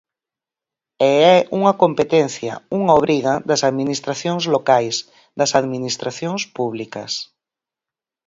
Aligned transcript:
E 1.09 1.09
é 1.35 1.37
unha 1.59 1.73
competencia, 1.83 2.53
unha 2.79 2.93
obriga, 2.99 3.33
das 3.49 3.61
administracións 3.69 4.43
locais, 4.55 4.95
das 5.39 5.51
administracións 5.61 6.41
públicas. 6.57 7.11